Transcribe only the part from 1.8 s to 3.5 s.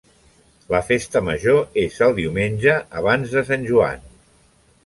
és el diumenge abans de